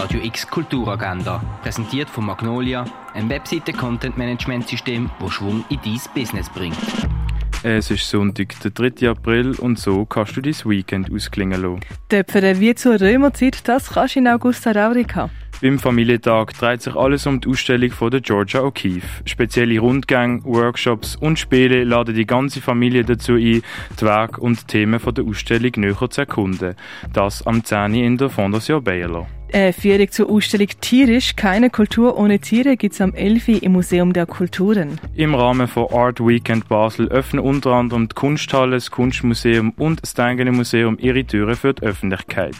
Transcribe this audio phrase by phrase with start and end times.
[0.00, 6.78] Radio X Kulturagenda, präsentiert von Magnolia, ein Webseite-Content-Management-System, das Schwung in dein Business bringt.
[7.62, 9.10] Es ist Sonntag, der 3.
[9.10, 11.80] April und so kannst du dein Weekend ausklingen lassen.
[12.08, 15.28] Töpfern wie zur Römerzeit, das kannst du in Augusta Raurica.
[15.60, 19.20] Beim Familientag dreht sich alles um die Ausstellung von der Georgia O'Keeffe.
[19.26, 23.60] Spezielle Rundgänge, Workshops und Spiele laden die ganze Familie dazu ein,
[24.00, 26.74] die Werke und Themen von der Ausstellung näher zu erkunden.
[27.12, 27.92] Das am 10.
[27.92, 29.28] in der Fondation Baylor.
[29.52, 33.62] Eine Führung zur Ausstellung Tierisch, keine Kultur ohne Tiere, gibt es am 11.
[33.62, 35.00] im Museum der Kulturen.
[35.16, 40.14] Im Rahmen von Art Weekend Basel öffnen unter anderem die Kunsthalle, das Kunstmuseum und das
[40.14, 42.54] Tengene Museum ihre Türen für die Öffentlichkeit.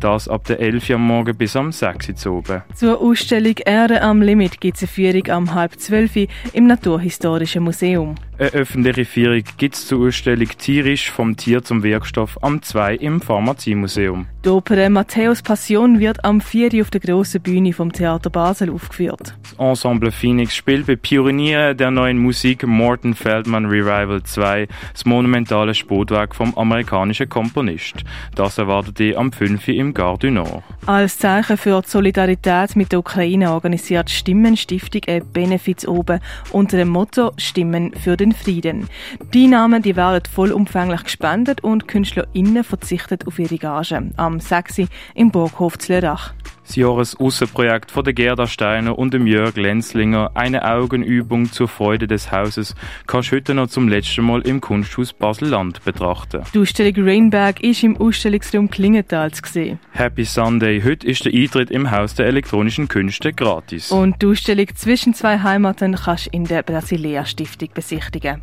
[0.00, 2.62] Das ab der 11 Uhr am Morgen bis am 6 Uhr oben.
[2.74, 8.16] Zur Ausstellung Erde am Limit gibt es eine Führung am halb 12 im Naturhistorischen Museum.
[8.38, 13.20] Eine öffentliche Führung gibt es zur Ausstellung Tierisch vom Tier zum Wirkstoff am 2 im
[13.20, 14.26] Pharmaziemuseum.
[14.44, 16.80] Die Oper Matthäus Passion wird am 4.
[16.80, 19.36] auf der grossen Bühne vom Theater Basel aufgeführt.
[19.42, 25.74] Das Ensemble Phoenix spielt bei Pionieren der neuen Musik Morton Feldman Revival 2 das monumentale
[25.74, 28.02] Sportwerk vom amerikanischen Komponist.
[28.34, 29.68] Das erwartet ihr am 5.
[29.68, 30.64] im Gare du Nord.
[30.86, 36.18] Als Zeichen für die Solidarität mit der Ukraine organisiert die Stimmenstiftung ein Benefiz oben
[36.50, 38.88] unter dem Motto Stimmen für den Frieden.
[39.34, 44.10] Die Einnahmen die werden vollumfänglich gespendet und KünstlerInnen verzichten auf ihre Gage.
[44.16, 44.82] Am 6.
[45.14, 46.32] im Burghof Zlörach.
[46.64, 52.30] Das Jahresaußenprojekt von der Gerda Steiner und dem Jörg Lenzlinger, eine Augenübung zur Freude des
[52.30, 52.74] Hauses,
[53.06, 56.42] kannst du heute noch zum letzten Mal im Kunsthaus Basel-Land betrachten.
[56.54, 59.80] Die Ausstellung Rainberg ist im Ausstellungsraum Klingenthal zu sehen.
[59.90, 63.90] Happy Sunday, heute ist der Eintritt im Haus der elektronischen Künste gratis.
[63.90, 68.40] Und die Ausstellung Zwischen zwei Heimaten kannst du in der Brasilea Stiftung besichtigen.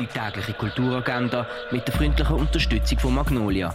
[0.00, 3.74] Die tägliche Kulturagenda mit der freundlichen Unterstützung von Magnolia,